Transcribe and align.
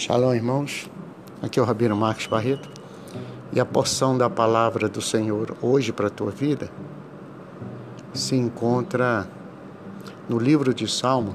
Shalom, 0.00 0.34
irmãos. 0.34 0.88
Aqui 1.42 1.60
é 1.60 1.62
o 1.62 1.66
Rabino 1.66 1.94
Marcos 1.94 2.26
Barreto. 2.26 2.70
E 3.52 3.60
a 3.60 3.66
porção 3.66 4.16
da 4.16 4.30
palavra 4.30 4.88
do 4.88 5.02
Senhor 5.02 5.54
hoje 5.60 5.92
para 5.92 6.06
a 6.06 6.10
tua 6.10 6.30
vida 6.30 6.70
se 8.14 8.34
encontra 8.34 9.28
no 10.26 10.38
livro 10.38 10.72
de 10.72 10.90
Salmo. 10.90 11.34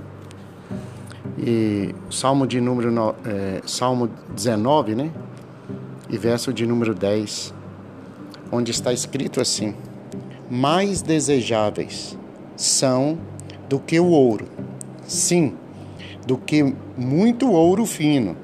E 1.37 1.93
Salmo 2.09 2.47
de 2.47 2.59
número 2.59 3.15
é, 3.23 3.61
Salmo 3.67 4.09
19, 4.33 4.95
né? 4.95 5.11
E 6.09 6.17
verso 6.17 6.51
de 6.51 6.65
número 6.65 6.95
10, 6.95 7.53
onde 8.51 8.71
está 8.71 8.91
escrito 8.91 9.39
assim: 9.39 9.75
Mais 10.49 11.03
desejáveis 11.03 12.17
são 12.57 13.19
do 13.69 13.79
que 13.79 13.99
o 13.99 14.07
ouro. 14.07 14.47
Sim, 15.05 15.55
do 16.25 16.35
que 16.35 16.75
muito 16.97 17.51
ouro 17.51 17.85
fino 17.85 18.43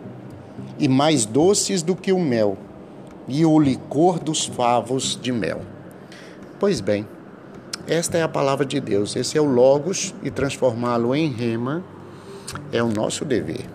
e 0.81 0.88
mais 0.88 1.27
doces 1.27 1.84
do 1.84 1.95
que 1.95 2.12
o 2.12 2.20
mel, 2.20 2.58
e 3.27 3.45
o 3.45 3.59
licor 3.59 4.20
dos 4.20 4.45
favos 4.45 5.17
de 5.21 5.31
mel. 5.31 5.62
Pois 6.59 6.81
bem, 6.81 7.07
esta 7.88 8.17
é 8.17 8.23
a 8.23 8.27
palavra 8.27 8.66
de 8.66 8.80
Deus, 8.80 9.16
esse 9.16 9.38
é 9.38 9.41
o 9.41 9.45
Logos, 9.45 10.13
e 10.23 10.31
transformá-lo 10.31 11.16
em 11.16 11.30
rema 11.30 11.84
é 12.71 12.81
o 12.81 12.90
nosso 12.90 13.23
dever. 13.23 13.70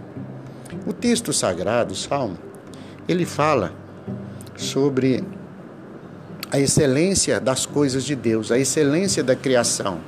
O 0.85 0.93
texto 0.93 1.33
sagrado, 1.33 1.93
o 1.93 1.97
Salmo, 1.97 2.37
ele 3.09 3.25
fala 3.25 3.73
sobre 4.57 5.23
a 6.51 6.59
excelência 6.59 7.39
das 7.39 7.67
coisas 7.67 8.03
de 8.05 8.17
Deus, 8.17 8.51
a 8.51 8.59
excelência 8.59 9.23
da 9.23 9.37
criação 9.37 10.01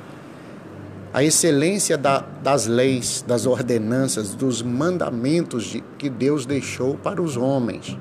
a 1.13 1.23
excelência 1.23 1.97
da, 1.97 2.19
das 2.43 2.67
leis, 2.67 3.23
das 3.27 3.45
ordenanças, 3.45 4.35
dos 4.35 4.61
mandamentos 4.61 5.65
de, 5.65 5.81
que 5.97 6.09
Deus 6.09 6.45
deixou 6.45 6.95
para 6.95 7.21
os 7.21 7.35
homens. 7.35 7.97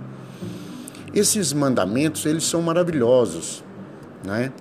Esses 1.15 1.53
mandamentos, 1.53 2.27
eles 2.27 2.45
são 2.45 2.61
maravilhosos, 2.61 3.65
né? 4.25 4.53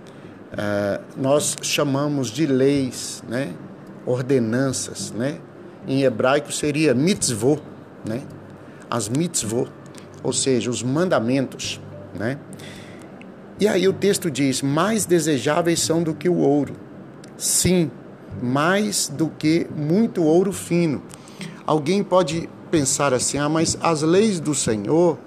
É, 0.58 1.02
nós 1.18 1.58
chamamos 1.62 2.30
de 2.30 2.46
leis, 2.46 3.22
né? 3.28 3.54
ordenanças, 4.08 5.12
né? 5.12 5.40
Em 5.86 6.04
hebraico 6.04 6.52
seria 6.52 6.94
mitzvot, 6.94 7.62
né? 8.08 8.22
As 8.90 9.10
mitzvot, 9.10 9.70
ou 10.24 10.32
seja, 10.32 10.70
os 10.70 10.82
mandamentos, 10.82 11.82
né? 12.18 12.40
E 13.60 13.68
aí 13.68 13.88
o 13.88 13.94
texto 13.94 14.32
diz: 14.32 14.62
mais 14.62 15.06
desejáveis 15.06 15.82
são 15.82 16.02
do 16.02 16.16
que 16.16 16.30
o 16.30 16.38
ouro. 16.38 16.74
Sim, 17.38 17.92
mais 18.42 19.08
do 19.08 19.28
que 19.28 19.68
muito 19.76 20.24
ouro 20.24 20.52
fino. 20.52 21.02
Alguém 21.66 22.04
pode 22.04 22.50
pensar 22.70 23.14
assim: 23.14 23.38
ah, 23.38 23.50
mas 23.50 23.78
as 23.82 24.02
leis 24.02 24.40
do 24.40 24.54
Senhor, 24.54 25.18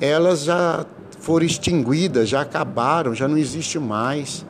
elas 0.00 0.44
já 0.44 0.84
foram 1.20 1.46
extinguidas, 1.46 2.28
já 2.28 2.42
acabaram, 2.42 3.14
já 3.14 3.26
não 3.26 3.38
existe 3.38 3.78
mais. 3.78 4.44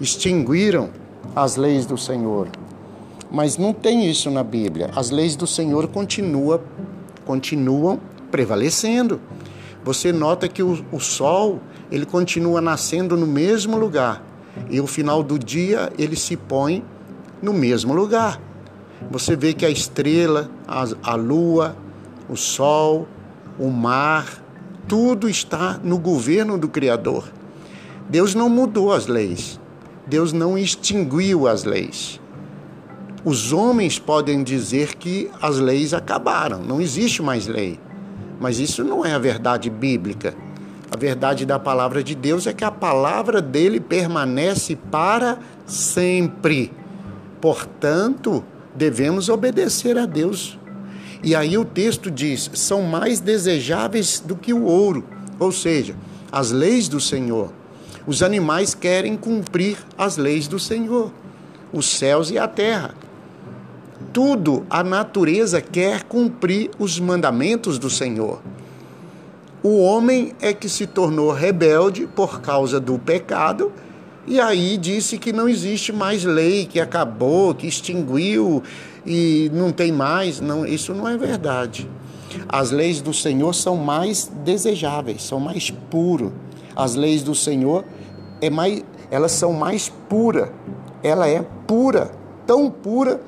Extinguiram 0.00 0.90
as 1.36 1.56
leis 1.56 1.86
do 1.86 1.96
Senhor. 1.98 2.48
Mas 3.30 3.56
não 3.56 3.72
tem 3.72 4.10
isso 4.10 4.30
na 4.30 4.42
Bíblia. 4.42 4.90
As 4.96 5.10
leis 5.10 5.36
do 5.36 5.46
Senhor 5.46 5.86
continuam, 5.88 6.60
continuam 7.24 8.00
prevalecendo. 8.30 9.20
Você 9.84 10.12
nota 10.12 10.48
que 10.48 10.62
o, 10.62 10.84
o 10.90 11.00
sol 11.00 11.60
ele 11.90 12.06
continua 12.06 12.60
nascendo 12.60 13.16
no 13.16 13.26
mesmo 13.26 13.76
lugar 13.76 14.22
e 14.70 14.80
o 14.80 14.86
final 14.86 15.22
do 15.22 15.38
dia 15.38 15.92
ele 15.98 16.16
se 16.16 16.36
põe 16.36 16.84
no 17.40 17.52
mesmo 17.52 17.92
lugar. 17.92 18.40
Você 19.10 19.34
vê 19.34 19.52
que 19.52 19.66
a 19.66 19.70
estrela, 19.70 20.50
a, 20.66 20.84
a 21.02 21.14
lua, 21.14 21.76
o 22.28 22.36
sol, 22.36 23.08
o 23.58 23.68
mar, 23.68 24.42
tudo 24.86 25.28
está 25.28 25.80
no 25.82 25.98
governo 25.98 26.56
do 26.56 26.68
Criador. 26.68 27.24
Deus 28.08 28.34
não 28.34 28.48
mudou 28.48 28.92
as 28.92 29.06
leis. 29.06 29.60
Deus 30.06 30.32
não 30.32 30.58
extinguiu 30.58 31.46
as 31.46 31.64
leis. 31.64 32.20
Os 33.24 33.52
homens 33.52 33.98
podem 33.98 34.42
dizer 34.42 34.96
que 34.96 35.30
as 35.40 35.58
leis 35.58 35.94
acabaram, 35.94 36.58
não 36.58 36.80
existe 36.80 37.22
mais 37.22 37.46
lei. 37.46 37.78
Mas 38.40 38.58
isso 38.58 38.82
não 38.82 39.06
é 39.06 39.12
a 39.12 39.18
verdade 39.18 39.70
bíblica. 39.70 40.34
A 40.92 40.96
verdade 40.98 41.46
da 41.46 41.58
palavra 41.58 42.04
de 42.04 42.14
Deus 42.14 42.46
é 42.46 42.52
que 42.52 42.64
a 42.64 42.70
palavra 42.70 43.40
dele 43.40 43.80
permanece 43.80 44.76
para 44.76 45.38
sempre. 45.64 46.70
Portanto, 47.40 48.44
devemos 48.74 49.30
obedecer 49.30 49.96
a 49.96 50.04
Deus. 50.04 50.58
E 51.24 51.34
aí 51.34 51.56
o 51.56 51.64
texto 51.64 52.10
diz: 52.10 52.50
são 52.52 52.82
mais 52.82 53.20
desejáveis 53.20 54.20
do 54.20 54.36
que 54.36 54.52
o 54.52 54.64
ouro, 54.64 55.02
ou 55.38 55.50
seja, 55.50 55.96
as 56.30 56.50
leis 56.50 56.88
do 56.88 57.00
Senhor. 57.00 57.50
Os 58.06 58.22
animais 58.22 58.74
querem 58.74 59.16
cumprir 59.16 59.78
as 59.96 60.18
leis 60.18 60.46
do 60.46 60.58
Senhor, 60.58 61.10
os 61.72 61.86
céus 61.86 62.30
e 62.30 62.36
a 62.36 62.46
terra. 62.46 62.94
Tudo 64.12 64.66
a 64.68 64.84
natureza 64.84 65.58
quer 65.58 66.02
cumprir 66.02 66.70
os 66.78 67.00
mandamentos 67.00 67.78
do 67.78 67.88
Senhor. 67.88 68.42
O 69.62 69.80
homem 69.80 70.32
é 70.40 70.52
que 70.52 70.68
se 70.68 70.88
tornou 70.88 71.30
rebelde 71.30 72.06
por 72.06 72.40
causa 72.40 72.80
do 72.80 72.98
pecado 72.98 73.70
e 74.26 74.40
aí 74.40 74.76
disse 74.76 75.18
que 75.18 75.32
não 75.32 75.48
existe 75.48 75.92
mais 75.92 76.24
lei, 76.24 76.64
que 76.66 76.80
acabou, 76.80 77.54
que 77.54 77.66
extinguiu 77.66 78.62
e 79.06 79.50
não 79.52 79.72
tem 79.72 79.92
mais. 79.92 80.40
Não, 80.40 80.64
isso 80.66 80.94
não 80.94 81.08
é 81.08 81.16
verdade. 81.16 81.88
As 82.48 82.70
leis 82.70 83.00
do 83.00 83.12
Senhor 83.12 83.52
são 83.54 83.76
mais 83.76 84.30
desejáveis, 84.44 85.22
são 85.22 85.38
mais 85.38 85.70
puras. 85.70 86.30
As 86.74 86.94
leis 86.94 87.22
do 87.22 87.34
Senhor 87.34 87.84
é 88.40 88.48
mais, 88.48 88.84
elas 89.10 89.32
são 89.32 89.52
mais 89.52 89.88
puras. 90.08 90.48
Ela 91.02 91.28
é 91.28 91.44
pura, 91.66 92.10
tão 92.46 92.70
pura 92.70 93.20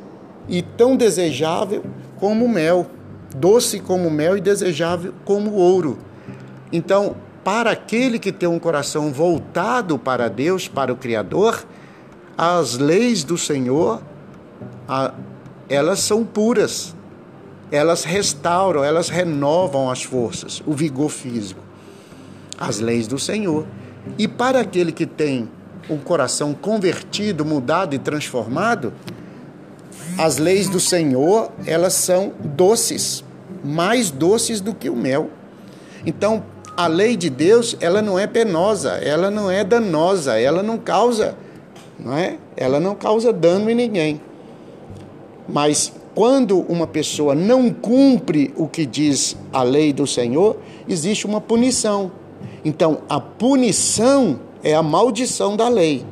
e 0.48 0.62
tão 0.62 0.96
desejável 0.96 1.84
como 2.18 2.48
mel, 2.48 2.86
doce 3.36 3.80
como 3.80 4.10
mel 4.10 4.36
e 4.36 4.40
desejável 4.40 5.12
como 5.24 5.52
ouro. 5.54 5.98
Então, 6.74 7.14
para 7.44 7.70
aquele 7.70 8.18
que 8.18 8.32
tem 8.32 8.48
um 8.48 8.58
coração 8.58 9.12
voltado 9.12 9.96
para 9.96 10.28
Deus, 10.28 10.66
para 10.66 10.92
o 10.92 10.96
Criador, 10.96 11.64
as 12.36 12.78
leis 12.78 13.22
do 13.22 13.38
Senhor, 13.38 14.02
elas 15.68 16.00
são 16.00 16.24
puras, 16.24 16.92
elas 17.70 18.02
restauram, 18.02 18.82
elas 18.82 19.08
renovam 19.08 19.88
as 19.88 20.02
forças, 20.02 20.64
o 20.66 20.72
vigor 20.72 21.10
físico. 21.10 21.60
As 22.58 22.80
leis 22.80 23.06
do 23.06 23.20
Senhor. 23.20 23.64
E 24.18 24.26
para 24.26 24.58
aquele 24.58 24.90
que 24.90 25.06
tem 25.06 25.48
um 25.88 25.98
coração 25.98 26.52
convertido, 26.54 27.44
mudado 27.44 27.94
e 27.94 28.00
transformado, 28.00 28.92
as 30.18 30.38
leis 30.38 30.68
do 30.68 30.80
Senhor, 30.80 31.52
elas 31.66 31.92
são 31.92 32.32
doces, 32.40 33.22
mais 33.62 34.10
doces 34.10 34.60
do 34.60 34.74
que 34.74 34.90
o 34.90 34.96
mel. 34.96 35.30
Então, 36.04 36.42
a 36.76 36.86
lei 36.86 37.16
de 37.16 37.30
Deus, 37.30 37.76
ela 37.80 38.02
não 38.02 38.18
é 38.18 38.26
penosa, 38.26 38.92
ela 38.92 39.30
não 39.30 39.50
é 39.50 39.62
danosa, 39.62 40.38
ela 40.38 40.62
não 40.62 40.78
causa, 40.78 41.36
não 41.98 42.16
é? 42.16 42.36
Ela 42.56 42.80
não 42.80 42.94
causa 42.94 43.32
dano 43.32 43.70
em 43.70 43.74
ninguém. 43.74 44.20
Mas 45.48 45.92
quando 46.14 46.60
uma 46.60 46.86
pessoa 46.86 47.34
não 47.34 47.70
cumpre 47.70 48.52
o 48.56 48.68
que 48.68 48.86
diz 48.86 49.36
a 49.52 49.62
lei 49.62 49.92
do 49.92 50.06
Senhor, 50.06 50.56
existe 50.88 51.26
uma 51.26 51.40
punição. 51.40 52.10
Então, 52.64 52.98
a 53.08 53.20
punição 53.20 54.38
é 54.62 54.74
a 54.74 54.82
maldição 54.82 55.56
da 55.56 55.68
lei. 55.68 56.04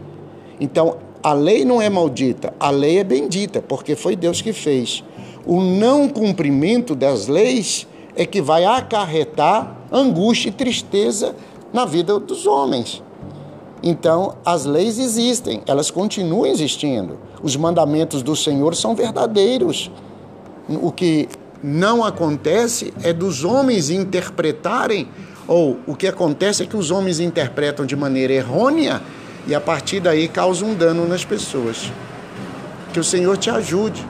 Então, 0.60 0.98
a 1.22 1.32
lei 1.32 1.64
não 1.64 1.80
é 1.80 1.88
maldita, 1.88 2.52
a 2.58 2.70
lei 2.70 2.98
é 2.98 3.04
bendita, 3.04 3.62
porque 3.62 3.94
foi 3.94 4.16
Deus 4.16 4.42
que 4.42 4.52
fez. 4.52 5.04
O 5.46 5.60
não 5.60 6.08
cumprimento 6.08 6.94
das 6.94 7.28
leis 7.28 7.86
é 8.16 8.26
que 8.26 8.42
vai 8.42 8.64
acarretar 8.64 9.81
angústia 9.92 10.48
e 10.48 10.52
tristeza 10.52 11.34
na 11.72 11.84
vida 11.84 12.18
dos 12.18 12.46
homens. 12.46 13.02
Então, 13.82 14.36
as 14.44 14.64
leis 14.64 14.98
existem, 14.98 15.62
elas 15.66 15.90
continuam 15.90 16.46
existindo. 16.46 17.18
Os 17.42 17.56
mandamentos 17.56 18.22
do 18.22 18.34
Senhor 18.36 18.74
são 18.74 18.94
verdadeiros. 18.94 19.90
O 20.68 20.92
que 20.92 21.28
não 21.62 22.04
acontece 22.04 22.94
é 23.02 23.12
dos 23.12 23.44
homens 23.44 23.90
interpretarem, 23.90 25.08
ou 25.46 25.78
o 25.86 25.94
que 25.94 26.06
acontece 26.06 26.62
é 26.62 26.66
que 26.66 26.76
os 26.76 26.90
homens 26.90 27.18
interpretam 27.18 27.84
de 27.84 27.96
maneira 27.96 28.32
errônea 28.32 29.02
e 29.46 29.54
a 29.54 29.60
partir 29.60 29.98
daí 29.98 30.28
causam 30.28 30.70
um 30.70 30.74
dano 30.74 31.06
nas 31.06 31.24
pessoas. 31.24 31.90
Que 32.92 33.00
o 33.00 33.04
Senhor 33.04 33.36
te 33.36 33.50
ajude 33.50 34.06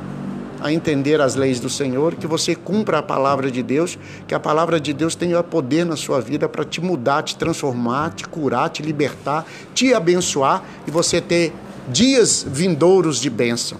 a 0.63 0.73
entender 0.73 1.21
as 1.21 1.35
leis 1.35 1.59
do 1.59 1.69
Senhor, 1.69 2.15
que 2.15 2.27
você 2.27 2.55
cumpra 2.55 2.99
a 2.99 3.03
palavra 3.03 3.51
de 3.51 3.63
Deus, 3.63 3.99
que 4.27 4.35
a 4.35 4.41
palavra 4.41 4.81
de 4.81 4.93
Deus 4.93 5.15
tenha 5.15 5.43
poder 5.43 5.85
na 5.85 5.97
sua 5.97 6.21
vida 6.21 6.49
para 6.49 6.65
te 6.65 6.81
mudar, 6.81 7.23
te 7.23 7.37
transformar, 7.37 8.15
te 8.15 8.27
curar, 8.27 8.71
te 8.71 8.83
libertar, 8.83 9.45
te 9.75 9.93
abençoar 9.93 10.63
e 10.87 10.91
você 10.91 11.21
ter 11.21 11.53
dias 11.89 12.47
vindouros 12.49 13.21
de 13.21 13.29
bênção. 13.29 13.79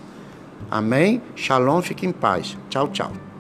Amém? 0.71 1.23
Shalom, 1.37 1.81
fique 1.83 2.05
em 2.05 2.13
paz. 2.13 2.57
Tchau, 2.69 2.89
tchau. 2.89 3.32